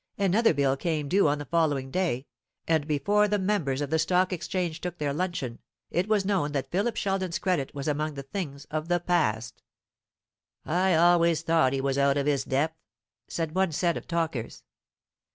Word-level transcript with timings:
Another 0.17 0.51
bill 0.51 0.75
came 0.77 1.07
due 1.07 1.27
on 1.27 1.37
the 1.37 1.45
following 1.45 1.91
day, 1.91 2.25
and 2.67 2.87
before 2.87 3.27
the 3.27 3.37
members 3.37 3.81
of 3.81 3.91
the 3.91 3.99
Stock 3.99 4.33
Exchange 4.33 4.81
took 4.81 4.97
their 4.97 5.13
luncheon, 5.13 5.59
it 5.91 6.07
was 6.07 6.25
known 6.25 6.53
that 6.53 6.71
Philip 6.71 6.95
Sheldon's 6.95 7.37
credit 7.37 7.75
was 7.75 7.87
among 7.87 8.15
the 8.15 8.23
things 8.23 8.65
of 8.71 8.87
the 8.87 8.99
past. 8.99 9.61
"I 10.65 10.95
always 10.95 11.43
thought 11.43 11.73
he 11.73 11.81
was 11.81 11.99
out 11.99 12.17
of 12.17 12.25
his 12.25 12.43
depth," 12.43 12.79
said 13.27 13.53
one 13.53 13.71
set 13.71 13.95
of 13.95 14.07
talkers. 14.07 14.63